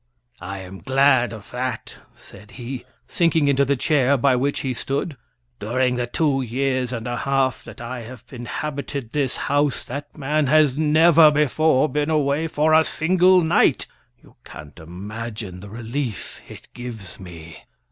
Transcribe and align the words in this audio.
"I 0.39 0.57
am 0.61 0.79
glad 0.79 1.31
of 1.31 1.51
that," 1.51 1.97
said 2.15 2.49
he, 2.53 2.85
sinking 3.07 3.47
into 3.47 3.63
the 3.65 3.75
chair 3.75 4.17
by 4.17 4.35
which 4.35 4.61
he 4.61 4.73
stood. 4.73 5.15
"During 5.59 5.95
the 5.95 6.07
two 6.07 6.41
years 6.41 6.91
and 6.91 7.05
a 7.05 7.17
half 7.17 7.63
that 7.65 7.79
I 7.79 7.99
have 7.99 8.23
inhabited 8.31 9.11
this 9.11 9.37
house, 9.37 9.83
that 9.83 10.17
man 10.17 10.47
has 10.47 10.75
never 10.75 11.29
before 11.29 11.87
been 11.87 12.09
away 12.09 12.47
for 12.47 12.73
a 12.73 12.83
single 12.83 13.41
night. 13.43 13.85
You 14.23 14.37
can't 14.43 14.79
imagine 14.79 15.59
the 15.59 15.69
relief 15.69 16.41
it 16.47 16.69
gives 16.73 17.19
me." 17.19 17.59